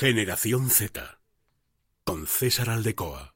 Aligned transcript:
Generación 0.00 0.70
Z. 0.70 1.18
Con 2.04 2.26
César 2.26 2.70
Aldecoa. 2.70 3.34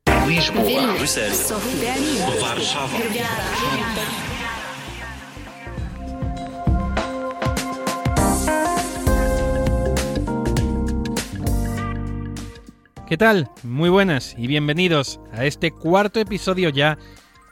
¿Qué 13.07 13.19
tal? 13.19 13.51
Muy 13.63 13.91
buenas 13.91 14.35
y 14.39 14.47
bienvenidos 14.47 15.21
a 15.33 15.45
este 15.45 15.71
cuarto 15.71 16.19
episodio 16.19 16.71
ya 16.71 16.97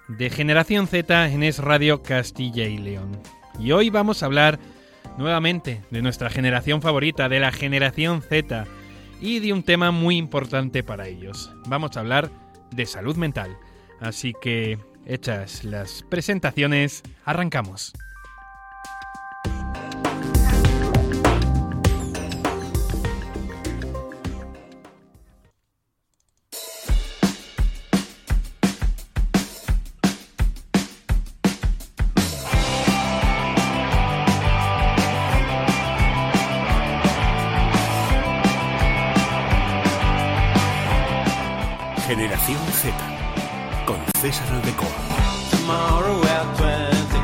de 0.09 0.31
Generación 0.31 0.87
Z 0.87 1.29
en 1.29 1.43
Es 1.43 1.59
Radio 1.59 2.03
Castilla 2.03 2.65
y 2.65 2.79
León. 2.79 3.21
Y 3.61 3.73
hoy 3.73 3.91
vamos 3.91 4.23
a 4.23 4.27
hablar 4.27 4.59
nuevamente 5.19 5.83
de 5.91 6.01
nuestra 6.01 6.31
generación 6.31 6.81
favorita, 6.81 7.29
de 7.29 7.41
la 7.41 7.53
generación 7.53 8.23
Z, 8.23 8.67
y 9.23 9.39
de 9.39 9.53
un 9.53 9.63
tema 9.63 9.93
muy 9.93 10.17
importante 10.17 10.83
para 10.83 11.07
ellos. 11.07 11.53
Vamos 11.69 11.97
a 11.97 12.01
hablar 12.01 12.31
de 12.73 12.85
salud 12.87 13.17
mental. 13.17 13.57
Así 14.01 14.35
que, 14.43 14.79
hechas 15.07 15.63
las 15.63 16.03
presentaciones, 16.03 17.03
arrancamos. 17.25 17.93
Generación 42.15 42.59
Z. 42.73 42.95
Con 43.87 43.97
César 44.21 44.47
Aldecoa. 44.53 44.87
Tomorrow 45.51 46.21
at 46.25 46.45
20. 46.59 47.17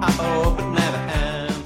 I 0.00 0.12
hope 0.20 0.62
it 0.62 0.68
never 0.68 1.48
ends. 1.48 1.64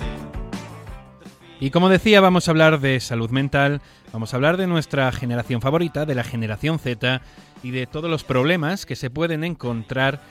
Y 1.61 1.69
como 1.69 1.91
decía, 1.91 2.22
vamos 2.22 2.48
a 2.48 2.53
hablar 2.53 2.81
de 2.81 3.00
salud 3.00 3.28
mental, 3.28 3.83
vamos 4.14 4.33
a 4.33 4.37
hablar 4.37 4.56
de 4.56 4.67
nuestra 4.67 5.12
generación 5.12 5.61
favorita, 5.61 6.06
de 6.06 6.14
la 6.14 6.25
generación 6.25 6.78
Z, 6.78 7.20
y 7.62 7.70
de 7.72 7.87
todos 7.87 8.11
los 8.11 8.25
problemas 8.25 8.87
que 8.87 8.97
se 8.97 9.11
pueden 9.11 9.44
encontrar 9.44 10.22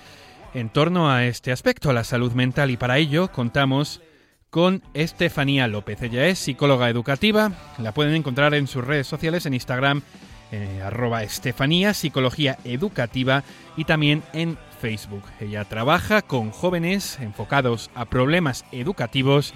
en 0.55 0.69
torno 0.69 1.11
a 1.11 1.25
este 1.25 1.51
aspecto, 1.51 1.91
a 1.91 1.93
la 1.93 2.03
salud 2.03 2.31
mental. 2.31 2.71
Y 2.71 2.77
para 2.77 2.97
ello 2.97 3.31
contamos 3.31 4.01
con 4.49 4.81
Estefanía 4.95 5.67
López. 5.67 6.01
Ella 6.01 6.25
es 6.25 6.39
psicóloga 6.39 6.89
educativa, 6.89 7.51
la 7.77 7.91
pueden 7.91 8.15
encontrar 8.15 8.55
en 8.55 8.65
sus 8.65 8.83
redes 8.83 9.05
sociales, 9.05 9.45
en 9.45 9.53
Instagram, 9.53 10.01
eh, 10.51 10.81
arroba 10.83 11.23
Estefanía, 11.23 11.93
psicología 11.93 12.57
educativa, 12.63 13.43
y 13.75 13.85
también 13.85 14.23
en 14.33 14.57
Facebook. 14.79 15.23
Ella 15.39 15.65
trabaja 15.65 16.21
con 16.21 16.51
jóvenes 16.51 17.19
enfocados 17.19 17.89
a 17.95 18.05
problemas 18.05 18.65
educativos, 18.71 19.53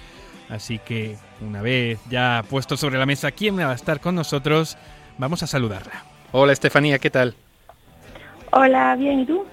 así 0.48 0.78
que 0.78 1.16
una 1.40 1.62
vez 1.62 2.00
ya 2.10 2.44
puesto 2.48 2.76
sobre 2.76 2.98
la 2.98 3.06
mesa 3.06 3.30
quién 3.30 3.58
va 3.58 3.70
a 3.70 3.74
estar 3.74 4.00
con 4.00 4.14
nosotros, 4.14 4.76
vamos 5.18 5.42
a 5.42 5.46
saludarla. 5.46 6.04
Hola 6.32 6.52
Estefanía, 6.52 6.98
¿qué 6.98 7.10
tal? 7.10 7.34
Hola, 8.52 8.96
bien, 8.96 9.20
¿y 9.20 9.26
tú? 9.26 9.46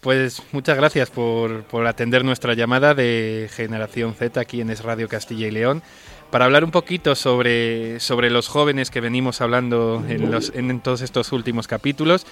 Pues 0.00 0.42
muchas 0.52 0.78
gracias 0.78 1.10
por, 1.10 1.64
por 1.64 1.86
atender 1.86 2.24
nuestra 2.24 2.54
llamada 2.54 2.94
de 2.94 3.50
Generación 3.52 4.14
Z 4.14 4.40
aquí 4.40 4.62
en 4.62 4.70
Es 4.70 4.82
Radio 4.82 5.08
Castilla 5.08 5.46
y 5.46 5.50
León 5.50 5.82
para 6.30 6.44
hablar 6.44 6.64
un 6.64 6.70
poquito 6.70 7.14
sobre, 7.14 8.00
sobre 8.00 8.30
los 8.30 8.48
jóvenes 8.48 8.90
que 8.90 9.00
venimos 9.00 9.40
hablando 9.40 10.04
en, 10.08 10.30
los, 10.30 10.52
en 10.54 10.80
todos 10.80 11.00
estos 11.00 11.32
últimos 11.32 11.66
capítulos 11.66 12.26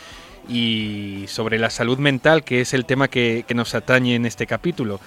y 0.49 1.25
sobre 1.29 1.59
la 1.59 1.71
salud 1.71 1.99
mental, 1.99 2.43
que 2.43 2.61
es 2.61 2.73
el 2.73 2.87
tema 2.87 3.09
que, 3.09 3.45
nos 3.55 3.75
atañe 3.75 4.15
en 4.15 4.25
este 4.25 4.47
capítulo. 4.47 5.01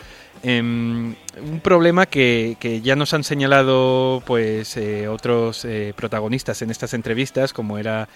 Em, 0.43 1.15
un 1.41 1.59
problema 1.61 2.05
que, 2.05 2.57
que 2.59 2.81
ya 2.81 2.95
nos 2.95 3.13
han 3.13 3.23
señalado 3.23 4.23
pues 4.25 4.75
eh, 4.75 5.07
otros 5.07 5.65
eh, 5.65 5.93
protagonistas 5.95 6.61
en 6.61 6.71
estas 6.71 6.93
entrevistas, 6.93 7.53
como 7.53 7.77
era 7.77 8.09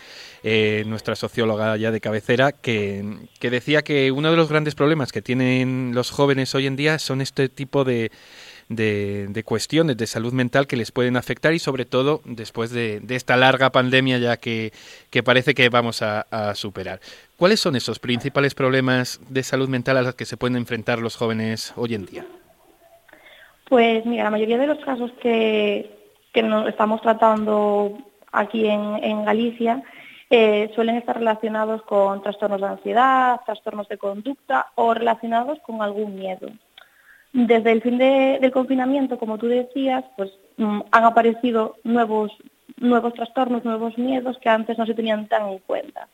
eh, 0.44 0.84
nuestra 0.88 1.16
socióloga 1.16 1.78
ya 1.78 1.92
de 1.92 2.02
cabecera, 2.02 2.52
que, 2.52 3.04
que 3.40 3.50
decía 3.50 3.84
que 3.84 4.12
uno 4.12 4.32
de 4.32 4.38
los 4.38 4.50
grandes 4.50 4.76
problemas 4.76 5.12
que 5.12 5.22
tienen 5.22 5.92
los 5.94 6.12
jóvenes 6.12 6.54
hoy 6.56 6.68
en 6.68 6.76
día 6.76 7.00
son 7.00 7.22
este 7.22 7.48
tipo 7.48 7.84
de, 7.84 8.12
de, 8.70 9.44
cuestiones 9.46 9.98
de 9.98 10.08
salud 10.08 10.34
mental 10.34 10.68
que 10.68 10.76
les 10.76 10.92
pueden 10.92 11.18
afectar 11.18 11.54
y 11.54 11.60
sobre 11.60 11.86
todo 11.86 12.22
después 12.26 12.72
de, 12.72 13.02
esta 13.10 13.38
larga 13.38 13.72
pandemia 13.72 14.18
ya 14.18 14.38
que, 14.38 14.72
que 15.10 15.24
parece 15.24 15.54
que 15.54 15.70
vamos 15.70 16.02
a, 16.02 16.26
superar. 16.56 17.00
¿Cuáles 17.38 17.60
son 17.60 17.76
esos 17.76 18.00
principales 18.00 18.56
problemas 18.56 19.20
de 19.30 19.44
salud 19.44 19.70
mental 19.70 19.98
a 19.98 20.02
los 20.02 20.16
que 20.16 20.26
se 20.26 20.38
pueden 20.38 20.58
enfrentar 20.58 21.00
los 21.00 21.16
jóvenes 21.16 21.74
hoy 21.76 21.96
en 21.96 22.06
día? 22.06 22.26
Pues 23.68 24.06
mira, 24.06 24.26
la 24.26 24.32
mayoría 24.32 24.58
de 24.58 24.68
los 24.68 24.80
casos 24.80 25.12
que, 25.22 25.90
que 26.34 26.44
nos 26.44 26.68
estamos 26.68 27.02
tratando 27.02 27.98
aquí 28.32 28.68
en, 28.68 29.04
en 29.04 29.26
Galicia 29.26 29.84
eh, 30.30 30.72
suelen 30.76 30.96
estar 30.98 31.18
relacionados 31.18 31.82
con 31.84 32.22
trastornos 32.22 32.60
de 32.60 32.68
ansiedad, 32.68 33.42
trastornos 33.46 33.88
de 33.88 33.98
conducta 33.98 34.68
o 34.76 34.94
relacionados 34.94 35.60
con 35.60 35.82
algún 35.82 36.16
miedo. 36.16 36.50
Desde 37.36 37.74
el 37.74 37.82
fin 37.82 37.98
de- 37.98 38.38
del 38.40 38.52
confinamiento, 38.52 39.20
como 39.20 39.38
tú 39.38 39.48
decías, 39.48 40.06
pues 40.16 40.32
mm, 40.56 40.80
han 40.90 41.04
aparecido 41.04 41.76
nuevos, 41.84 42.32
nuevos 42.80 43.14
trastornos, 43.14 43.66
nuevos 43.66 43.98
miedos 43.98 44.38
que 44.42 44.48
antes 44.48 44.78
no 44.78 44.86
se 44.86 44.94
tenían 44.94 45.28
tan 45.28 45.50
en 45.50 45.60
cuenta. 45.60 46.08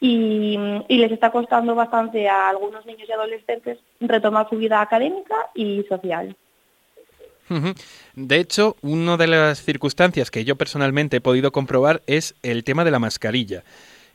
Y, 0.00 0.58
les 0.88 1.12
está 1.12 1.30
costando 1.30 1.76
bastante 1.76 2.28
a 2.28 2.48
algunos 2.48 2.84
niños 2.86 3.08
y 3.08 3.12
adolescentes 3.12 3.78
retomar 4.00 4.48
su 4.50 4.56
vida 4.56 4.80
académica 4.80 5.36
y 5.54 5.84
social. 5.88 6.34
De 8.16 8.36
hecho, 8.40 8.74
una 8.82 9.16
de 9.16 9.28
las 9.28 9.62
circunstancias 9.62 10.32
que 10.32 10.44
yo 10.44 10.56
personalmente 10.56 11.18
he 11.18 11.20
podido 11.20 11.52
comprobar 11.52 12.02
es 12.08 12.34
el 12.42 12.64
tema 12.64 12.84
de 12.84 12.90
la 12.90 12.98
mascarilla. 12.98 13.62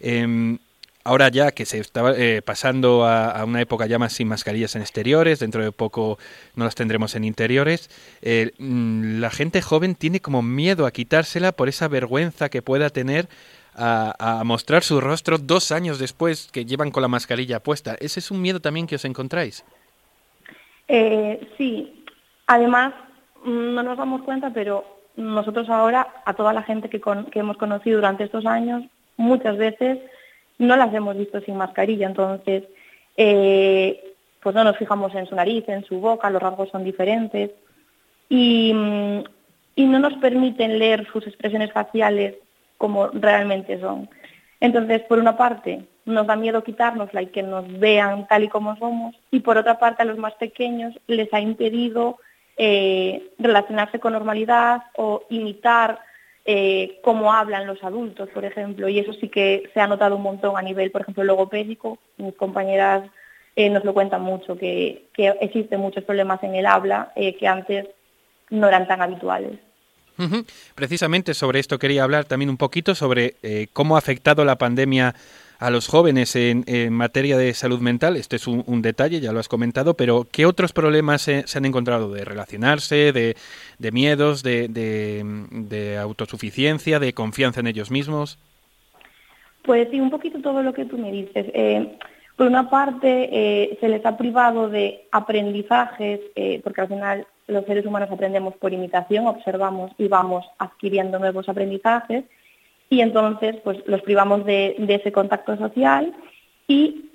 Em, 0.02 0.60
ahora 1.04 1.30
ya 1.30 1.52
que 1.52 1.66
se 1.66 1.80
está 1.80 2.14
eh, 2.16 2.42
pasando 2.42 3.06
a, 3.06 3.44
una 3.46 3.62
época 3.62 3.86
ya 3.86 4.00
más 4.00 4.14
sin 4.14 4.28
mascarillas 4.28 4.76
en 4.76 4.82
exteriores, 4.82 5.40
dentro 5.40 5.64
de 5.64 5.72
poco 5.72 6.18
no 6.56 6.66
las 6.66 6.76
tendremos 6.76 7.16
en 7.16 7.24
interiores, 7.24 7.90
eh, 8.22 8.52
mm, 8.58 9.20
la 9.20 9.30
gente 9.30 9.62
joven 9.62 9.96
tiene 9.96 10.22
como 10.22 10.42
miedo 10.42 10.86
a 10.86 10.92
quitársela 10.92 11.52
por 11.52 11.70
esa 11.70 11.88
vergüenza 11.88 12.50
que 12.50 12.62
pueda 12.62 12.90
tener 12.90 13.28
a, 13.76 14.44
mostrar 14.46 14.84
su 14.84 15.02
rostro 15.02 15.40
dos 15.40 15.72
años 15.72 15.98
después 15.98 16.50
que 16.52 16.64
llevan 16.64 16.92
con 16.92 17.02
la 17.02 17.08
mascarilla 17.08 17.60
puesta. 17.60 17.96
¿Ese 18.00 18.20
es 18.20 18.30
un 18.30 18.40
miedo 18.40 18.60
también 18.60 18.86
que 18.86 18.98
os 18.98 19.06
encontráis? 19.06 19.66
Eh, 20.88 21.50
sí, 21.58 22.06
además 22.46 22.94
no 23.44 23.82
nos 23.82 23.98
damos 23.98 24.22
cuenta, 24.22 24.52
pero 24.54 24.86
nosotros 25.16 25.70
ahora, 25.70 26.08
a 26.24 26.36
toda 26.36 26.54
la 26.54 26.62
gente 26.62 26.88
que 26.88 27.02
hemos 27.34 27.58
conocido 27.58 27.98
durante 27.98 28.26
estos 28.26 28.46
años, 28.46 28.84
muchas 29.18 29.58
veces 29.58 29.98
no 30.64 30.76
las 30.76 30.94
hemos 30.94 31.18
visto 31.18 31.40
sin 31.42 31.58
mascarilla, 31.58 32.08
entonces 32.08 32.64
eh, 33.18 34.16
pues 34.42 34.56
no 34.56 34.64
nos 34.64 34.78
fijamos 34.78 35.14
en 35.16 35.26
su 35.28 35.36
nariz, 35.36 35.64
en 35.68 35.84
su 35.86 36.00
boca, 36.00 36.30
los 36.30 36.42
rasgos 36.42 36.70
son 36.70 36.84
diferentes 36.84 37.52
y, 38.30 38.74
mm, 38.74 39.24
y 39.76 39.86
no 39.86 40.00
nos 40.00 40.14
permiten 40.16 40.80
leer 40.80 41.08
sus 41.12 41.26
expresiones 41.28 41.72
faciales 41.72 42.36
como 42.78 43.08
realmente 43.08 43.80
son. 43.80 44.10
Entonces, 44.60 45.02
por 45.04 45.20
una 45.20 45.38
parte, 45.38 45.86
nos 46.06 46.28
da 46.28 46.36
miedo 46.36 46.64
quitárnosla 46.64 47.22
y 47.22 47.28
que 47.28 47.44
nos 47.44 47.66
vean 47.80 48.28
tal 48.28 48.44
y 48.44 48.50
como 48.50 48.76
somos, 48.78 49.16
y 49.32 49.40
por 49.40 49.58
otra 49.58 49.80
parte, 49.80 50.02
a 50.02 50.06
los 50.06 50.18
más 50.18 50.34
pequeños 50.36 50.94
les 51.08 51.34
ha 51.34 51.40
impedido 51.40 52.18
eh, 52.58 53.32
relacionarse 53.40 54.00
con 54.00 54.14
normalidad 54.14 54.84
o 54.96 55.24
imitar 55.30 56.00
eh, 56.46 57.00
cómo 57.04 57.32
hablan 57.32 57.66
los 57.68 57.82
adultos, 57.84 58.30
por 58.30 58.44
ejemplo, 58.44 58.90
y 58.90 59.00
eso 59.00 59.14
sí 59.14 59.30
que 59.30 59.70
se 59.74 59.80
ha 59.80 59.88
notado 59.88 60.18
un 60.18 60.24
montón 60.24 60.58
a 60.58 60.62
nivel, 60.62 60.92
por 60.92 61.02
ejemplo, 61.02 61.24
logopédico. 61.24 62.00
Mis 62.18 62.36
compañeras 62.36 63.10
eh, 63.56 63.70
nos 63.70 63.86
lo 63.86 63.94
cuentan 63.94 64.22
mucho, 64.22 64.58
que, 64.58 65.06
que 65.14 65.30
existen 65.40 65.80
muchos 65.80 66.04
problemas 66.04 66.44
en 66.44 66.56
el 66.56 66.66
habla 66.66 67.14
eh, 67.16 67.36
que 67.38 67.48
antes 67.48 67.88
no 68.50 68.68
eran 68.68 68.88
tan 68.88 69.02
habituales. 69.02 69.58
Precisamente 70.76 71.34
sobre 71.34 71.60
esto 71.60 71.80
quería 71.80 72.04
hablar 72.04 72.26
también 72.26 72.52
un 72.52 72.58
poquito 72.58 72.94
sobre 72.94 73.36
cómo 73.74 73.96
ha 73.96 74.00
afectado 74.00 74.46
la 74.46 74.60
pandemia 74.60 75.16
a 75.60 75.70
los 75.70 75.88
jóvenes 75.88 76.36
en, 76.36 76.64
en 76.68 76.94
materia 76.94 77.38
de 77.38 77.54
salud 77.54 77.80
mental. 77.80 78.18
Este 78.18 78.36
es 78.36 78.48
un, 78.48 78.82
detalle, 78.82 79.20
ya 79.20 79.32
lo 79.32 79.40
has 79.40 79.48
comentado, 79.48 79.96
pero 79.96 80.28
¿qué 80.32 80.46
otros 80.46 80.74
problemas 80.74 81.22
se, 81.22 81.46
han 81.56 81.66
encontrado 81.66 82.12
de 82.12 82.26
relacionarse, 82.26 83.12
de, 83.14 83.92
miedos, 83.92 84.44
de 84.44 85.98
autosuficiencia, 86.02 87.00
de 87.00 87.14
confianza 87.14 87.60
en 87.60 87.68
ellos 87.68 87.92
mismos? 87.92 88.40
Pues 89.64 89.88
sí, 89.92 90.00
un 90.00 90.10
poquito 90.10 90.40
todo 90.42 90.62
lo 90.62 90.74
que 90.74 90.86
tú 90.86 90.98
me 90.98 91.12
dices. 91.12 91.46
Eh, 91.54 91.98
por 92.36 92.48
una 92.48 92.70
parte, 92.70 93.30
eh, 93.32 93.78
se 93.80 93.88
les 93.88 94.06
ha 94.06 94.18
privado 94.18 94.70
de 94.70 95.08
aprendizajes, 95.12 96.20
eh, 96.36 96.60
porque 96.64 96.82
al 96.82 96.90
final 96.90 97.28
los 97.48 97.66
seres 97.66 97.86
humanos 97.86 98.10
aprendemos 98.12 98.56
por 98.56 98.74
imitación, 98.74 99.26
observamos 99.26 99.92
y 99.98 100.08
vamos 100.08 100.46
adquiriendo 100.58 101.18
nuevos 101.18 101.48
aprendizajes. 101.48 102.26
Y 102.94 103.02
entonces 103.02 103.56
pues 103.64 103.80
los 103.88 104.04
privamos 104.04 104.46
de, 104.46 104.76
ese 104.88 105.12
contacto 105.12 105.58
social 105.58 106.14
y 106.68 107.10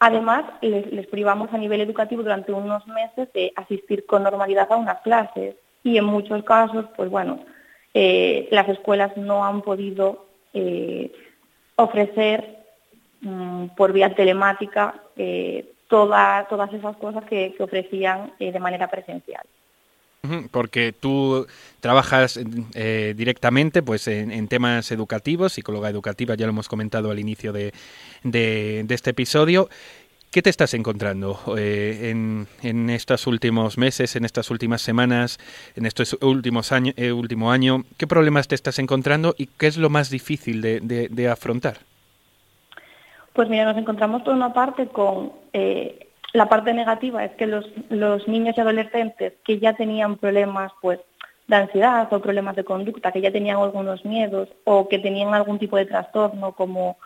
además 0.00 0.42
les, 0.60 1.06
privamos 1.06 1.52
a 1.52 1.58
nivel 1.58 1.80
educativo 1.80 2.24
durante 2.24 2.50
unos 2.50 2.84
meses 2.88 3.32
de 3.32 3.52
asistir 3.54 4.06
con 4.06 4.24
normalidad 4.24 4.66
a 4.72 4.76
unas 4.76 5.00
clases 5.02 5.54
y 5.84 5.98
en 5.98 6.04
muchos 6.04 6.42
casos, 6.42 6.86
pues 6.96 7.08
bueno, 7.08 7.44
eh, 7.94 8.48
las 8.50 8.68
escuelas 8.68 9.16
no 9.16 9.44
han 9.44 9.62
podido 9.62 10.26
eh, 10.52 11.12
ofrecer 11.76 12.64
mm, 13.20 13.66
por 13.76 13.92
vía 13.92 14.12
telemática 14.16 14.96
eh, 15.16 15.74
toda- 15.88 16.48
todas 16.48 16.72
esas 16.72 16.96
cosas 16.96 17.22
que, 17.26 17.54
que 17.56 17.62
ofrecían 17.62 18.32
eh, 18.40 18.50
de 18.50 18.58
manera 18.58 18.88
presencial. 18.88 19.46
Porque 20.50 20.92
tú 20.92 21.46
trabajas 21.80 22.38
eh, 22.74 23.14
directamente 23.16 23.82
pues, 23.82 24.06
en, 24.06 24.48
temas 24.48 24.92
educativos, 24.92 25.54
psicóloga 25.54 25.88
educativa, 25.88 26.34
ya 26.34 26.44
lo 26.46 26.50
hemos 26.50 26.68
comentado 26.68 27.10
al 27.10 27.18
inicio 27.18 27.52
de, 27.52 27.72
de- 28.22 28.82
de 28.84 28.94
este 28.94 29.10
episodio. 29.10 29.70
¿Qué 30.30 30.42
te 30.42 30.50
estás 30.50 30.74
encontrando 30.74 31.40
eh, 31.58 32.10
en, 32.10 32.46
en 32.62 32.90
estos 32.90 33.26
últimos 33.26 33.78
meses, 33.78 34.14
en 34.14 34.24
estas 34.26 34.50
últimas 34.50 34.82
semanas, 34.82 35.38
en 35.74 35.86
estos 35.86 36.16
últimos 36.20 36.70
años, 36.70 36.94
eh, 36.98 37.12
último 37.12 37.50
año? 37.50 37.84
¿Qué 37.96 38.06
problemas 38.06 38.46
te 38.46 38.54
estás 38.54 38.78
encontrando 38.78 39.34
y 39.38 39.46
qué 39.46 39.66
es 39.68 39.78
lo 39.78 39.88
más 39.88 40.10
difícil 40.10 40.60
de, 40.60 40.80
de- 40.80 41.08
de 41.08 41.28
afrontar? 41.28 41.78
Pues 43.32 43.48
mira, 43.48 43.64
nos 43.64 43.78
encontramos 43.78 44.22
por 44.22 44.34
una 44.34 44.52
parte 44.52 44.86
con 44.88 45.32
eh, 45.54 46.09
la 46.32 46.48
parte 46.48 46.72
negativa, 46.72 47.24
es 47.24 47.32
que 47.32 47.46
los, 47.46 47.66
los 47.88 48.26
niños 48.28 48.56
y 48.56 48.60
adolescentes 48.60 49.34
que 49.44 49.58
ya 49.58 49.74
tenían 49.74 50.16
problemas 50.16 50.72
pues 50.80 51.00
de 51.48 51.56
ansiedad 51.56 52.12
o 52.12 52.20
problemas 52.20 52.54
de 52.54 52.64
conducta, 52.64 53.10
que 53.10 53.20
ya 53.20 53.32
tenían 53.32 53.58
algunos 53.58 54.04
miedos 54.04 54.48
o 54.64 54.88
que 54.88 55.00
tenían 55.00 55.34
algún 55.34 55.58
tipo 55.58 55.76
de 55.76 55.86
trastorno 55.86 56.52
como 56.52 56.96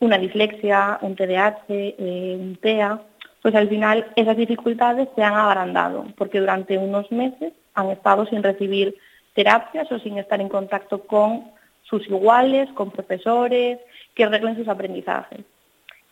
una 0.00 0.18
dislexia, 0.18 0.98
un 1.00 1.16
TDAH, 1.16 1.64
eh, 1.68 2.36
un 2.38 2.56
TEA, 2.56 3.00
pues 3.40 3.54
al 3.54 3.68
final 3.68 4.06
esas 4.16 4.36
dificultades 4.36 5.08
se 5.14 5.22
han 5.22 5.34
agrandado 5.34 6.06
porque 6.16 6.40
durante 6.40 6.76
unos 6.76 7.10
meses 7.10 7.54
han 7.74 7.90
estado 7.90 8.26
sin 8.26 8.42
recibir 8.42 8.94
terapias 9.34 9.90
o 9.90 9.98
sin 9.98 10.18
estar 10.18 10.40
en 10.40 10.48
contacto 10.48 11.06
con 11.06 11.50
sus 11.82 12.06
iguales, 12.06 12.70
con 12.74 12.90
profesores 12.90 13.78
que 14.14 14.24
arreglen 14.24 14.56
sus 14.56 14.68
aprendizajes. 14.68 15.40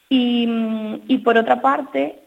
Y, 0.09 0.47
mm, 0.47 1.03
y 1.09 1.19
por 1.19 1.39
otra 1.39 1.61
parte, 1.61 2.22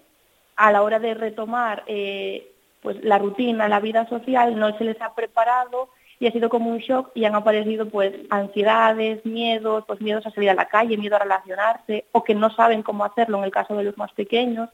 a 0.55 0.71
la 0.71 0.81
hora 0.81 0.99
de 0.99 1.13
retomar 1.13 1.83
eh, 1.87 2.51
pues 2.81 3.03
la 3.03 3.17
rutina, 3.17 3.67
la 3.67 3.79
vida 3.79 4.07
social, 4.07 4.57
no 4.57 4.77
se 4.77 4.83
les 4.83 5.01
ha 5.01 5.15
preparado 5.15 5.89
y 6.19 6.27
ha 6.27 6.31
sido 6.31 6.49
como 6.49 6.69
un 6.69 6.77
shock 6.77 7.11
y 7.13 7.25
han 7.25 7.35
aparecido 7.35 7.89
pues 7.89 8.13
ansiedades, 8.29 9.25
miedos, 9.25 9.83
pues 9.85 9.99
miedos 10.01 10.25
a 10.25 10.31
salir 10.31 10.49
a 10.49 10.53
la 10.53 10.67
calle, 10.67 10.97
miedo 10.97 11.15
a 11.15 11.19
relacionarse 11.19 12.05
o 12.11 12.23
que 12.23 12.35
no 12.35 12.49
saben 12.51 12.83
cómo 12.83 13.03
hacerlo 13.03 13.39
en 13.39 13.43
el 13.43 13.51
caso 13.51 13.75
de 13.75 13.83
los 13.83 13.97
más 13.97 14.11
pequeños, 14.13 14.69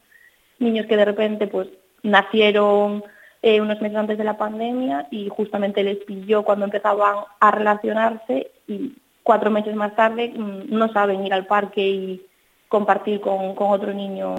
niños 0.59 0.85
que 0.85 0.97
de 0.97 1.05
repente 1.05 1.47
pues 1.47 1.67
nacieron 2.03 3.03
eh, 3.41 3.59
unos 3.59 3.81
meses 3.81 3.97
antes 3.97 4.17
de 4.17 4.23
la 4.23 4.37
pandemia 4.37 5.07
y 5.09 5.29
justamente 5.29 5.83
les 5.83 5.97
pilló 5.97 6.43
cuando 6.43 6.65
empezaban 6.65 7.25
a 7.39 7.51
relacionarse 7.51 8.51
y 8.67 8.93
cuatro 9.23 9.49
meses 9.49 9.75
más 9.75 9.95
tarde 9.95 10.33
mm, 10.35 10.75
no 10.75 10.91
saben 10.91 11.25
ir 11.25 11.33
al 11.33 11.47
parque 11.47 11.81
y 11.81 12.25
compartir 12.67 13.19
con, 13.19 13.55
con 13.55 13.71
otro 13.71 13.93
niño 13.93 14.35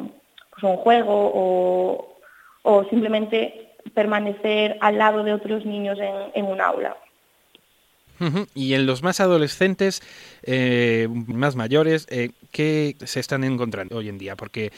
pues, 0.52 0.62
un 0.64 0.76
juego 0.76 1.12
o, 1.34 2.19
o 2.62 2.84
simplemente 2.84 3.76
permanecer 3.94 4.78
al 4.81 4.99
lado 4.99 5.25
de 5.25 5.32
otros 5.32 5.66
niños 5.66 5.99
en, 5.99 6.14
en 6.34 6.46
un 6.46 6.60
aula. 6.60 6.96
Y 8.55 8.75
en 8.75 8.87
los 8.87 9.03
más 9.03 9.21
adolescentes, 9.21 10.03
eh, 10.43 11.09
más 11.27 11.57
mayores, 11.57 12.07
eh, 12.11 12.31
¿qué 12.51 12.97
se 13.05 13.21
están 13.21 13.45
encontrando 13.45 13.97
hoy 13.97 14.09
en 14.09 14.19
día? 14.19 14.37
Porque 14.37 14.73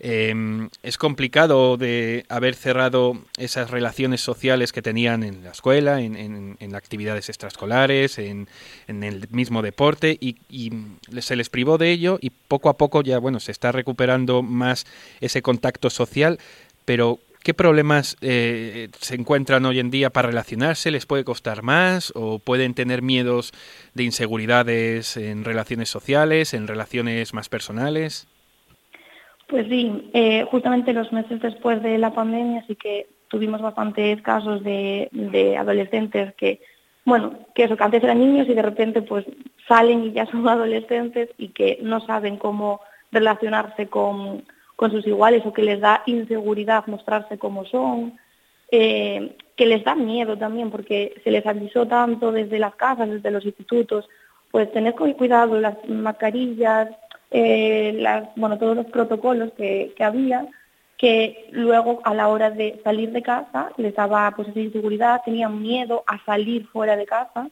eh, 0.00 0.68
es 0.82 0.98
complicado 0.98 1.76
de 1.76 2.24
haber 2.28 2.54
cerrado 2.54 3.18
esas 3.36 3.70
relaciones 3.70 4.20
sociales 4.20 4.72
que 4.72 4.82
tenían 4.82 5.22
en 5.22 5.44
la 5.44 5.50
escuela, 5.50 6.00
en, 6.00 6.16
en- 6.16 6.74
actividades 6.74 7.28
extraescolares, 7.28 8.18
en, 8.18 8.48
en 8.86 9.02
el 9.02 9.26
mismo 9.30 9.60
deporte, 9.62 10.16
y, 10.20 10.36
y 10.48 10.70
se 11.20 11.36
les 11.36 11.50
privó 11.50 11.78
de 11.78 11.90
ello 11.90 12.18
y 12.20 12.30
poco 12.30 12.68
a 12.68 12.76
poco 12.76 13.02
ya, 13.02 13.18
bueno, 13.18 13.40
se 13.40 13.52
está 13.52 13.72
recuperando 13.72 14.42
más 14.42 14.86
ese 15.20 15.42
contacto 15.42 15.90
social, 15.90 16.38
pero 16.84 17.18
¿Qué 17.42 17.54
problemas 17.54 18.18
eh, 18.20 18.88
se 18.98 19.14
encuentran 19.14 19.64
hoy 19.64 19.78
en 19.78 19.90
día 19.90 20.10
para 20.10 20.28
relacionarse? 20.28 20.90
¿Les 20.90 21.06
puede 21.06 21.24
costar 21.24 21.62
más 21.62 22.12
o 22.14 22.38
pueden 22.38 22.74
tener 22.74 23.00
miedos 23.00 23.52
de 23.94 24.04
inseguridades 24.04 25.16
en 25.16 25.44
relaciones 25.44 25.88
sociales, 25.88 26.52
en 26.52 26.68
relaciones 26.68 27.32
más 27.32 27.48
personales? 27.48 28.28
Pues 29.48 29.66
sí, 29.68 30.10
eh, 30.12 30.44
justamente 30.50 30.92
los 30.92 31.12
meses 31.12 31.40
después 31.40 31.82
de 31.82 31.96
la 31.96 32.12
pandemia 32.12 32.62
sí 32.66 32.76
que 32.76 33.06
tuvimos 33.28 33.62
bastantes 33.62 34.20
casos 34.20 34.62
de, 34.62 35.08
de 35.10 35.56
adolescentes 35.56 36.34
que, 36.34 36.60
bueno, 37.06 37.38
que 37.54 37.64
eso, 37.64 37.76
que 37.76 37.84
antes 37.84 38.04
eran 38.04 38.18
niños 38.18 38.48
y 38.48 38.54
de 38.54 38.62
repente 38.62 39.00
pues 39.00 39.24
salen 39.66 40.04
y 40.04 40.12
ya 40.12 40.26
son 40.26 40.46
adolescentes 40.48 41.30
y 41.38 41.48
que 41.48 41.78
no 41.80 42.04
saben 42.04 42.36
cómo 42.36 42.82
relacionarse 43.10 43.86
con, 43.86 44.44
con 44.80 44.90
sus 44.90 45.06
iguales 45.06 45.44
o 45.44 45.52
que 45.52 45.62
les 45.62 45.78
da 45.78 46.02
inseguridad 46.06 46.86
mostrarse 46.86 47.36
como 47.36 47.66
son, 47.66 48.18
eh, 48.70 49.36
que 49.54 49.66
les 49.66 49.84
da 49.84 49.94
miedo 49.94 50.38
también 50.38 50.70
porque 50.70 51.20
se 51.22 51.30
les 51.30 51.44
avisó 51.44 51.86
tanto 51.86 52.32
desde 52.32 52.58
las 52.58 52.76
casas, 52.76 53.10
desde 53.10 53.30
los 53.30 53.44
institutos, 53.44 54.08
pues 54.50 54.72
tener 54.72 54.94
con 54.94 55.12
cuidado 55.12 55.60
las 55.60 55.76
mascarillas, 55.86 56.88
eh, 57.30 57.92
las, 57.98 58.34
bueno, 58.36 58.56
todos 58.56 58.74
los 58.74 58.86
protocolos 58.86 59.52
que, 59.52 59.92
había, 60.00 60.46
que 60.96 61.50
luego 61.50 62.00
a 62.04 62.14
la 62.14 62.28
hora 62.28 62.50
de 62.50 62.80
salir 62.82 63.10
de 63.12 63.20
casa 63.20 63.72
les 63.76 63.94
daba 63.94 64.30
pues 64.34 64.48
esa 64.48 64.60
inseguridad, 64.60 65.20
tenían 65.26 65.60
miedo 65.60 66.04
a 66.06 66.24
salir 66.24 66.66
fuera 66.68 66.96
de 66.96 67.04
casa 67.04 67.50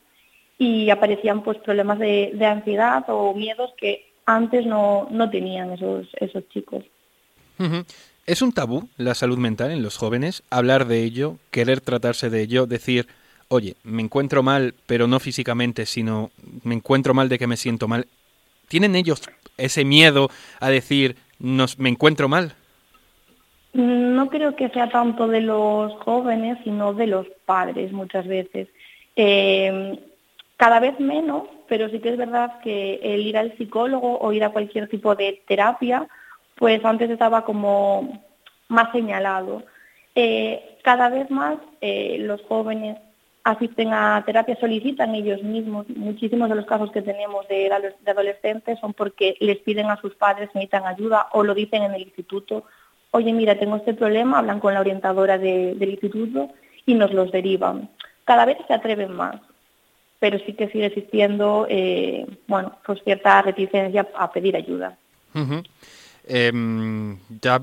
y 0.57 0.89
aparecían 0.89 1.43
pues 1.43 1.59
problemas 1.59 1.99
de, 1.99 2.31
de 2.33 2.47
ansiedad 2.47 3.05
o 3.09 3.35
miedos 3.35 3.75
que 3.77 4.07
antes 4.25 4.65
no, 4.65 5.09
no 5.11 5.29
tenían 5.29 5.73
esos, 5.73 6.09
esos 6.19 6.49
chicos. 6.49 6.85
¿Es 8.27 8.43
un 8.43 8.53
tabú 8.53 8.89
la 8.97 9.15
salud 9.15 9.39
mental 9.39 9.71
en 9.71 9.83
los 9.83 9.97
jóvenes? 9.97 10.43
Hablar 10.51 10.87
de 10.87 11.03
ello, 11.03 11.39
querer 11.51 11.81
tratarse 11.81 12.31
de 12.31 12.43
ello, 12.43 12.67
decir, 12.67 13.07
oye, 13.49 13.77
me 13.83 14.03
encuentro 14.03 14.43
mal, 14.43 14.75
pero 14.87 15.07
no 15.07 15.19
físicamente, 15.19 15.87
sino 15.87 16.31
me 16.63 16.75
encuentro 16.75 17.15
mal 17.15 17.29
de 17.29 17.39
que 17.39 17.47
me 17.47 17.57
siento 17.57 17.89
mal. 17.89 18.07
¿Tienen 18.69 18.95
ellos 18.97 19.23
ese 19.57 19.85
miedo 19.85 20.29
a 20.61 20.69
decir, 20.69 21.17
nos, 21.39 21.79
me 21.79 21.89
encuentro 21.89 22.29
mal? 22.29 22.55
No 23.73 24.29
creo 24.29 24.57
que 24.57 24.69
sea 24.71 24.91
tanto 24.91 25.27
de 25.29 25.41
los 25.41 25.93
jóvenes, 26.03 26.59
sino 26.65 26.95
de 26.95 27.07
los 27.07 27.27
padres 27.47 27.93
muchas 27.93 28.27
veces. 28.27 28.69
Eh, 29.17 29.99
cada 30.59 30.81
vez 30.81 30.99
menos, 31.01 31.45
pero 31.69 31.89
sí 31.89 32.01
que 32.01 32.11
es 32.11 32.17
verdad 32.17 32.61
que 32.61 33.01
el 33.03 33.27
ir 33.27 33.39
al 33.39 33.57
psicólogo 33.57 34.19
o 34.19 34.33
ir 34.33 34.45
a 34.45 34.51
cualquier 34.51 34.89
tipo 34.89 35.15
de 35.15 35.43
terapia, 35.47 36.09
pues 36.59 36.85
antes 36.85 37.09
estaba 37.11 37.45
como 37.45 38.23
más 38.69 38.91
señalado. 38.93 39.63
Eh, 40.15 40.79
cada 40.83 41.09
vez 41.09 41.31
más 41.31 41.57
eh, 41.81 42.17
los 42.21 42.43
jóvenes 42.43 42.99
asisten 43.45 43.93
a 43.95 44.23
terapia, 44.27 44.59
solicitan 44.61 45.15
ellos 45.15 45.43
mismos. 45.43 45.89
Muchísimos 45.89 46.49
de 46.49 46.57
los 46.57 46.67
casos 46.67 46.91
que 46.91 47.01
tenemos 47.03 47.47
de, 47.49 47.71
ado- 47.73 47.95
de 48.05 48.11
adolescentes 48.11 48.79
son 48.81 48.93
porque 48.93 49.37
les 49.41 49.59
piden 49.59 49.87
a 49.91 50.01
sus 50.01 50.15
padres 50.17 50.51
necesitan 50.55 50.85
ayuda 50.87 51.29
o 51.33 51.45
lo 51.45 51.55
dicen 51.55 51.83
en 51.85 51.95
el 51.95 52.03
instituto. 52.03 52.65
Oye, 53.13 53.33
mira, 53.33 53.59
tengo 53.59 53.77
este 53.77 53.95
problema, 53.95 54.39
hablan 54.41 54.61
con 54.61 54.75
la 54.75 54.81
orientadora 54.81 55.39
de- 55.39 55.75
del 55.77 55.91
instituto 55.91 56.51
y 56.85 56.95
nos 56.95 57.13
los 57.15 57.31
derivan. 57.31 57.89
Cada 58.25 58.45
vez 58.45 58.59
se 58.67 58.75
atreven 58.75 59.13
más, 59.13 59.37
pero 60.19 60.39
sí 60.41 60.53
que 60.53 60.69
sigue 60.69 60.87
existiendo, 60.87 61.67
eh, 61.71 62.27
bueno, 62.49 62.73
pues 62.85 63.01
cierta 63.05 63.41
reticencia 63.41 64.07
a 64.15 64.31
pedir 64.33 64.57
ayuda. 64.57 64.99
Em, 66.31 67.19
ya 67.41 67.63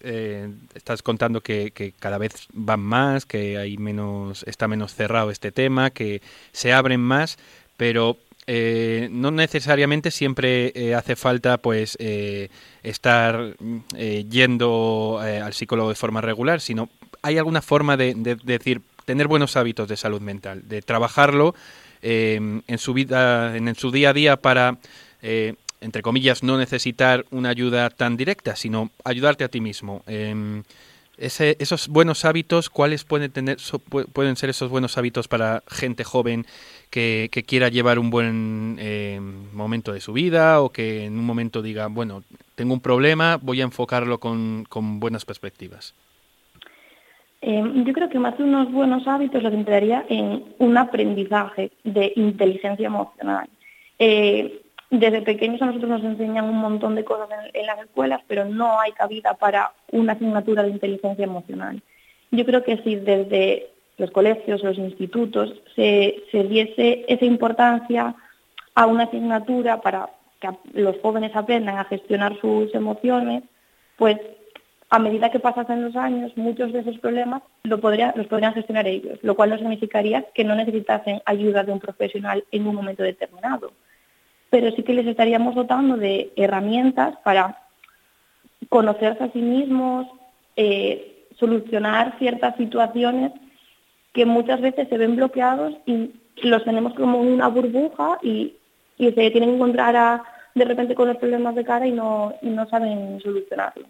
eh, 0.00 0.48
estás 0.74 1.02
contando 1.02 1.40
que, 1.40 1.94
cada 1.98 2.16
vez 2.18 2.46
van 2.52 2.80
más, 2.80 3.26
que 3.26 3.58
hay 3.58 3.76
menos, 3.76 4.44
está 4.44 4.68
menos 4.68 4.94
cerrado 4.94 5.30
este 5.30 5.50
tema, 5.50 5.90
que 5.90 6.22
se 6.52 6.72
abren 6.72 7.00
más, 7.00 7.38
pero 7.76 8.18
eh, 8.46 9.08
no 9.10 9.30
necesariamente 9.32 10.10
siempre 10.12 10.72
eh, 10.76 10.94
hace 10.94 11.16
falta 11.16 11.58
pues 11.58 11.96
eh, 11.98 12.50
estar 12.82 13.56
yendo 13.98 15.18
al 15.20 15.52
psicólogo 15.52 15.88
de 15.88 15.96
forma 15.96 16.20
regular, 16.20 16.60
sino 16.60 16.88
hay 17.22 17.38
alguna 17.38 17.62
forma 17.62 17.96
de, 17.96 18.14
de 18.14 18.36
decir 18.36 18.82
tener 19.04 19.28
buenos 19.28 19.56
hábitos 19.56 19.88
de 19.88 19.96
salud 19.96 20.20
mental, 20.20 20.68
de 20.68 20.82
trabajarlo 20.82 21.54
eh, 22.02 22.60
en 22.66 22.78
su 22.78 22.92
vida, 22.92 23.56
en, 23.56 23.68
en 23.68 23.74
su 23.74 23.90
día 23.90 24.10
a 24.10 24.12
día 24.12 24.36
para 24.36 24.78
eh, 25.22 25.54
entre 25.84 26.02
comillas, 26.02 26.42
no 26.42 26.58
necesitar 26.58 27.26
una 27.30 27.50
ayuda 27.50 27.90
tan 27.90 28.16
directa, 28.16 28.56
sino 28.56 28.90
ayudarte 29.04 29.44
a 29.44 29.48
ti 29.48 29.60
mismo. 29.60 30.02
Em, 30.06 30.62
esos 31.16 31.88
buenos 31.88 32.24
hábitos, 32.24 32.70
¿cuáles 32.70 33.04
pueden, 33.04 33.30
tener, 33.30 33.58
pueden 34.12 34.34
ser 34.34 34.50
esos 34.50 34.68
buenos 34.70 34.98
hábitos 34.98 35.28
para 35.28 35.62
gente 35.68 36.02
joven 36.02 36.44
que, 36.90 37.30
quiera 37.46 37.68
llevar 37.68 37.98
un 37.98 38.10
buen 38.10 38.76
eh, 38.80 39.20
momento 39.52 39.92
de 39.92 40.00
su 40.00 40.12
vida 40.12 40.60
o 40.60 40.70
que 40.70 41.04
en 41.04 41.18
un 41.18 41.24
momento 41.24 41.62
diga, 41.62 41.86
bueno, 41.86 42.24
tengo 42.56 42.74
un 42.74 42.80
problema, 42.80 43.38
voy 43.40 43.60
a 43.60 43.64
enfocarlo 43.64 44.18
con, 44.18 44.64
con 44.68 44.98
buenas 44.98 45.24
perspectivas? 45.24 45.94
Eh, 47.42 47.62
yo 47.84 47.92
creo 47.92 48.08
que 48.08 48.18
más 48.18 48.38
de 48.38 48.44
unos 48.44 48.72
buenos 48.72 49.06
hábitos 49.06 49.42
lo 49.42 49.50
centraría 49.50 50.06
en 50.08 50.44
un 50.58 50.78
aprendizaje 50.78 51.70
de 51.84 52.12
inteligencia 52.16 52.86
emocional. 52.86 53.48
Eh, 53.98 54.62
desde 54.98 55.22
pequeños 55.22 55.62
a 55.62 55.66
nosotros 55.66 55.90
nos 55.90 56.04
enseñan 56.04 56.44
un 56.46 56.58
montón 56.58 56.94
de 56.94 57.04
cosas 57.04 57.28
en, 57.52 57.66
las 57.66 57.78
escuelas, 57.80 58.20
pero 58.26 58.44
no 58.44 58.80
hay 58.80 58.92
cabida 58.92 59.34
para 59.34 59.72
una 59.92 60.12
asignatura 60.12 60.62
de 60.62 60.70
inteligencia 60.70 61.24
emocional. 61.24 61.82
Yo 62.30 62.44
creo 62.44 62.64
que 62.64 62.78
si 62.78 62.96
desde 62.96 63.68
los 63.96 64.10
colegios, 64.10 64.62
los 64.62 64.78
institutos, 64.78 65.54
se, 65.76 66.24
se 66.32 66.44
diese 66.44 67.04
esa 67.08 67.24
importancia 67.24 68.14
a 68.74 68.86
una 68.86 69.04
asignatura 69.04 69.80
para 69.80 70.10
que 70.40 70.48
los 70.72 70.98
jóvenes 71.00 71.34
aprendan 71.34 71.78
a 71.78 71.84
gestionar 71.84 72.38
sus 72.40 72.74
emociones, 72.74 73.44
pues 73.96 74.18
a 74.90 74.98
medida 74.98 75.30
que 75.30 75.40
pasasen 75.40 75.82
los 75.82 75.96
años, 75.96 76.36
muchos 76.36 76.72
de 76.72 76.80
esos 76.80 76.98
problemas 76.98 77.42
los 77.64 77.80
podrían 77.80 78.54
gestionar 78.54 78.86
ellos, 78.86 79.18
lo 79.22 79.34
cual 79.34 79.50
no 79.50 79.58
significaría 79.58 80.24
que 80.34 80.44
no 80.44 80.54
necesitasen 80.54 81.20
ayuda 81.24 81.64
de 81.64 81.72
un 81.72 81.80
profesional 81.80 82.44
en 82.50 82.66
un 82.66 82.74
momento 82.74 83.02
determinado. 83.02 83.72
Pero 84.54 84.70
sí 84.76 84.84
que 84.84 84.94
les 84.94 85.06
estaríamos 85.08 85.56
dotando 85.56 85.96
de 85.96 86.30
herramientas 86.36 87.16
para 87.24 87.58
conocerse 88.68 89.24
a 89.24 89.32
sí 89.32 89.40
mismos, 89.40 90.06
eh, 90.54 91.26
solucionar 91.40 92.16
ciertas 92.20 92.56
situaciones 92.56 93.32
que 94.12 94.24
muchas 94.24 94.60
veces 94.60 94.88
se 94.88 94.96
ven 94.96 95.16
bloqueados 95.16 95.74
y 95.86 96.12
los 96.44 96.62
tenemos 96.62 96.94
como 96.94 97.20
una 97.20 97.48
burbuja 97.48 98.18
y, 98.22 98.54
y 98.96 99.06
se 99.10 99.30
tienen 99.32 99.48
que 99.50 99.56
encontrar 99.56 99.96
a- 99.96 100.22
de 100.54 100.64
repente 100.64 100.94
con 100.94 101.08
los 101.08 101.16
problemas 101.16 101.56
de 101.56 101.64
cara 101.64 101.84
y 101.88 101.90
no, 101.90 102.32
y 102.40 102.46
no 102.48 102.68
saben 102.68 103.18
solucionarlo. 103.20 103.86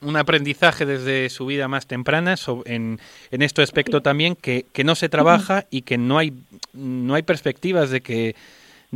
Un 0.00 0.16
aprendizaje 0.16 0.86
desde 0.86 1.28
su 1.28 1.44
vida 1.46 1.66
más 1.66 1.88
temprana 1.88 2.36
en, 2.66 3.00
en 3.32 3.42
este 3.42 3.62
aspecto 3.62 4.00
también 4.00 4.36
que, 4.36 4.64
que 4.72 4.84
no 4.84 4.94
se 4.94 5.08
trabaja 5.08 5.64
y 5.70 5.82
que 5.82 5.98
no 5.98 6.18
hay, 6.18 6.32
no 6.72 7.14
hay 7.14 7.22
perspectivas 7.24 7.90
de 7.90 8.00
que, 8.00 8.36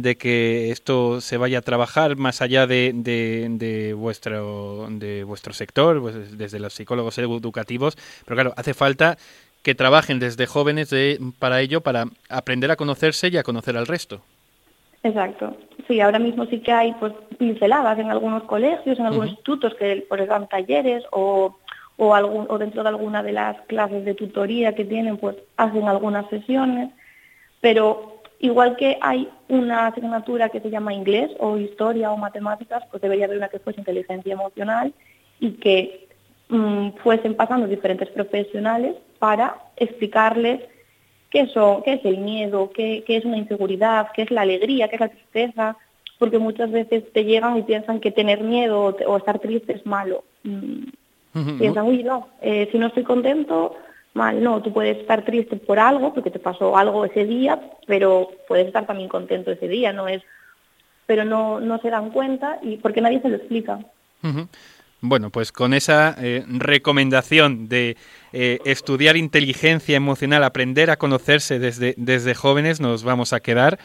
de 0.02 0.17
que 0.17 0.71
esto 0.71 1.21
se 1.21 1.37
vaya 1.37 1.59
a 1.59 1.62
trabajar 1.62 2.17
más 2.17 2.43
allá 2.43 2.67
de, 2.67 2.93
de, 2.95 3.47
de 3.50 3.95
vuestro, 3.95 4.88
de 4.90 5.25
vuestro 5.25 5.52
sector, 5.52 6.00
pues, 6.00 6.37
desde 6.37 6.61
los 6.61 6.73
psicólogos 6.73 7.19
educativos. 7.19 7.97
Pero 8.25 8.37
claro, 8.37 8.55
hace 8.57 8.75
falta 8.75 9.19
que 9.62 9.75
trabajen 9.75 10.19
desde 10.19 10.47
jóvenes 10.47 10.90
de, 10.90 11.19
para 11.38 11.61
ello, 11.61 11.81
para 11.81 12.07
aprender 12.28 12.71
a 12.71 12.76
conocerse 12.76 13.28
y 13.28 13.37
a 13.37 13.43
conocer 13.43 13.76
al 13.76 13.87
resto. 13.87 14.23
Exacto. 15.02 15.57
Sí, 15.87 16.00
ahora 16.00 16.19
mismo 16.19 16.47
sí 16.47 16.61
que 16.61 16.73
hay 16.73 16.93
pues 16.95 17.12
pinceladas 17.38 17.99
en 17.99 18.11
algunos 18.11 18.43
colegios, 18.45 18.99
en 18.99 19.07
algunos 19.07 19.31
institutos 19.31 19.75
que 19.75 20.05
pues 20.09 20.21
les 20.21 20.28
dan 20.28 20.49
talleres 20.49 21.05
o, 21.12 21.57
o, 21.97 22.14
algún, 22.14 22.47
o 22.49 22.59
dentro 22.59 22.83
de 22.83 22.88
alguna 22.88 23.23
de 23.23 23.33
las 23.33 23.61
clases 23.62 24.05
de 24.05 24.14
tutoría 24.14 24.75
que 24.75 24.85
tienen 24.85 25.17
pues 25.17 25.37
hacen 25.57 25.88
algunas 25.88 26.28
sesiones, 26.31 26.90
pero 27.61 28.17
igual 28.40 28.76
que 28.76 28.99
hay 29.00 29.28
una 29.49 29.87
asignatura 29.87 30.49
que 30.49 30.61
se 30.61 30.71
llama 30.71 30.95
inglés 30.95 31.30
o 31.38 31.59
historia 31.59 32.11
o 32.12 32.16
matemáticas, 32.16 32.85
pues 32.90 33.02
debería 33.02 33.25
haber 33.25 33.38
una 33.38 33.49
que 33.49 33.59
fuese 33.59 33.80
inteligencia 33.80 34.33
emocional 34.33 34.92
y 35.40 35.52
que 35.52 36.09
mm, 36.49 36.90
fuesen 37.02 37.35
pasando 37.35 37.66
diferentes 37.66 38.09
profesionales 38.11 38.95
para 39.18 39.57
explicarles 39.76 40.61
qué, 41.30 41.47
son, 41.49 41.83
qué 41.83 41.95
es 41.95 42.04
el 42.04 42.18
miedo, 42.18 42.71
qué, 42.71 43.04
qué 43.07 43.16
es 43.16 43.25
una 43.25 43.38
inseguridad, 43.38 44.09
qué 44.14 44.23
es 44.23 44.30
la 44.30 44.42
alegría, 44.42 44.88
qué 44.88 44.97
es 44.97 45.00
la 45.00 45.09
tristeza, 45.09 45.76
porque 46.18 46.38
muchas 46.38 46.71
veces 46.71 47.04
te 47.12 47.25
llegan 47.25 47.57
y 47.57 47.62
piensan 47.62 48.00
que 48.00 48.11
tener 48.11 48.42
miedo 48.42 48.97
o 49.07 49.16
estar 49.16 49.38
triste 49.38 49.73
es 49.73 49.87
malo. 49.87 50.25
Mm, 50.42 50.85
Piensan, 51.59 51.87
uy, 51.87 52.02
no, 52.02 52.28
eh, 52.40 52.68
si 52.73 52.78
no 52.78 52.88
estoy 52.88 53.04
contento, 53.04 53.76
mal, 54.15 54.43
no, 54.43 54.62
tú 54.62 54.73
puedes 54.73 54.99
estar 54.99 55.25
triste 55.25 55.57
por 55.57 55.79
algo, 55.79 56.15
porque 56.15 56.31
te 56.31 56.38
pasó 56.38 56.77
algo 56.77 57.05
ese 57.05 57.25
día, 57.25 57.61
pero 57.87 58.31
puedes 58.47 58.67
estar 58.67 58.87
también 58.87 59.09
contento 59.09 59.50
ese 59.50 59.69
día, 59.69 59.93
no 59.93 60.09
es, 60.09 60.23
pero 61.07 61.25
no, 61.25 61.61
no 61.61 61.79
se 61.79 61.91
dan 61.91 62.11
cuenta 62.11 62.59
y 62.62 62.77
porque 62.77 63.00
nadie 63.00 63.21
se 63.21 63.29
lo 63.29 63.37
explica. 63.37 63.79
Bueno, 65.00 65.31
pues 65.31 65.53
con 65.53 65.75
esa 65.75 66.17
eh, 66.19 66.45
recomendación 66.49 67.69
de 67.69 67.97
eh, 68.33 68.59
estudiar 68.65 69.17
inteligencia 69.17 69.97
emocional, 69.97 70.43
aprender 70.43 70.91
a 70.91 70.97
conocerse 70.97 71.61
desde, 71.61 71.95
desde 71.97 72.35
jóvenes, 72.35 72.81
nos 72.81 73.05
vamos 73.05 73.33
a 73.33 73.41
quedar. 73.41 73.79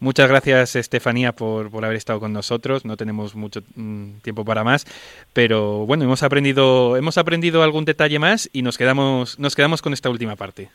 Muchas 0.00 0.28
gracias, 0.28 0.76
Estefanía, 0.76 1.32
por, 1.32 1.70
por 1.70 1.84
haber 1.84 1.96
estado 1.96 2.20
con 2.20 2.32
nosotros. 2.32 2.84
No 2.84 2.96
tenemos 2.96 3.34
mucho 3.34 3.62
mm, 3.74 4.18
tiempo 4.22 4.44
para 4.44 4.62
más, 4.62 4.86
pero 5.32 5.86
bueno, 5.86 6.04
hemos 6.04 6.22
aprendido, 6.22 6.96
hemos 6.96 7.18
aprendido 7.18 7.62
algún 7.62 7.84
detalle 7.84 8.18
más 8.18 8.48
y 8.52 8.62
nos 8.62 8.78
quedamos, 8.78 9.38
nos 9.38 9.56
quedamos 9.56 9.82
con 9.82 9.92
esta 9.92 10.08
última 10.08 10.36
parte. 10.36 10.70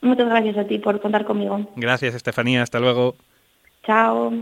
Muchas 0.00 0.28
gracias 0.28 0.58
a 0.58 0.64
ti 0.64 0.78
por 0.78 1.00
contar 1.00 1.24
conmigo. 1.24 1.66
Gracias, 1.76 2.14
Estefanía. 2.14 2.62
Hasta 2.62 2.80
luego. 2.80 3.14
Chao. 3.86 4.32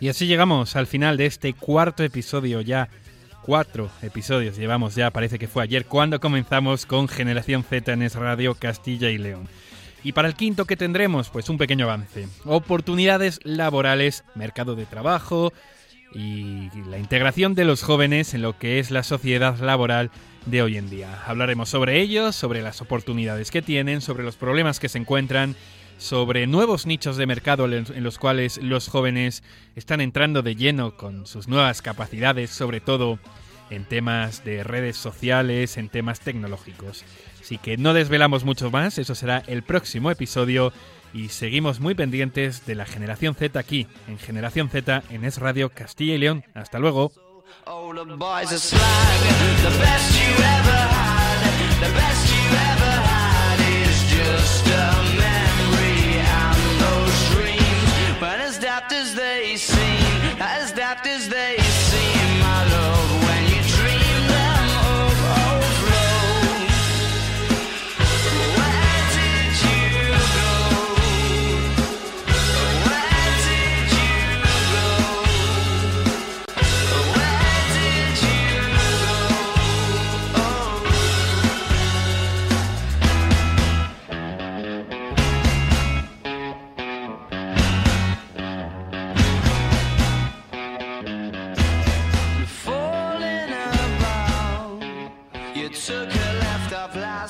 Y 0.00 0.08
así 0.08 0.26
llegamos 0.26 0.76
al 0.76 0.86
final 0.86 1.16
de 1.16 1.26
este 1.26 1.52
cuarto 1.54 2.02
episodio 2.02 2.60
ya. 2.60 2.88
Cuatro 3.42 3.88
episodios 4.02 4.56
llevamos 4.56 4.96
ya, 4.96 5.10
parece 5.12 5.38
que 5.38 5.46
fue 5.46 5.62
ayer 5.62 5.86
cuando 5.86 6.18
comenzamos 6.18 6.84
con 6.84 7.06
Generación 7.06 7.62
Z 7.62 7.92
en 7.92 8.02
Es 8.02 8.16
Radio 8.16 8.56
Castilla 8.56 9.08
y 9.10 9.18
León. 9.18 9.48
Y 10.02 10.12
para 10.12 10.28
el 10.28 10.34
quinto 10.34 10.64
que 10.64 10.76
tendremos, 10.76 11.30
pues 11.30 11.48
un 11.48 11.58
pequeño 11.58 11.84
avance. 11.84 12.28
Oportunidades 12.44 13.38
laborales, 13.44 14.24
mercado 14.34 14.74
de 14.74 14.86
trabajo 14.86 15.52
y 16.16 16.70
la 16.88 16.98
integración 16.98 17.54
de 17.54 17.64
los 17.64 17.82
jóvenes 17.82 18.32
en 18.32 18.40
lo 18.40 18.58
que 18.58 18.78
es 18.78 18.90
la 18.90 19.02
sociedad 19.02 19.58
laboral 19.58 20.10
de 20.46 20.62
hoy 20.62 20.78
en 20.78 20.88
día. 20.88 21.22
Hablaremos 21.26 21.68
sobre 21.68 22.00
ellos, 22.00 22.34
sobre 22.34 22.62
las 22.62 22.80
oportunidades 22.80 23.50
que 23.50 23.60
tienen, 23.60 24.00
sobre 24.00 24.24
los 24.24 24.36
problemas 24.36 24.80
que 24.80 24.88
se 24.88 24.98
encuentran, 24.98 25.54
sobre 25.98 26.46
nuevos 26.46 26.86
nichos 26.86 27.18
de 27.18 27.26
mercado 27.26 27.66
en 27.66 28.02
los 28.02 28.18
cuales 28.18 28.58
los 28.62 28.88
jóvenes 28.88 29.42
están 29.74 30.00
entrando 30.00 30.42
de 30.42 30.56
lleno 30.56 30.96
con 30.96 31.26
sus 31.26 31.48
nuevas 31.48 31.82
capacidades, 31.82 32.50
sobre 32.50 32.80
todo 32.80 33.18
en 33.68 33.84
temas 33.84 34.44
de 34.44 34.64
redes 34.64 34.96
sociales, 34.96 35.76
en 35.76 35.88
temas 35.90 36.20
tecnológicos. 36.20 37.04
Así 37.40 37.58
que 37.58 37.76
no 37.76 37.92
desvelamos 37.92 38.44
mucho 38.44 38.70
más, 38.70 38.98
eso 38.98 39.14
será 39.14 39.42
el 39.46 39.62
próximo 39.62 40.10
episodio 40.10 40.72
y 41.12 41.28
seguimos 41.28 41.80
muy 41.80 41.94
pendientes 41.94 42.66
de 42.66 42.74
la 42.74 42.86
generación 42.86 43.34
Z 43.34 43.58
aquí, 43.58 43.86
en 44.08 44.18
Generación 44.18 44.68
Z 44.68 45.02
en 45.10 45.24
Es 45.24 45.38
Radio 45.38 45.70
Castilla 45.70 46.14
y 46.14 46.18
León. 46.18 46.44
Hasta 46.54 46.78
luego. 46.78 47.12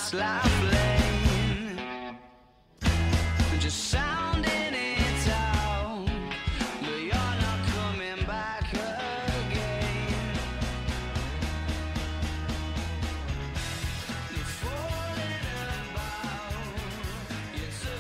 slide. 0.06 0.35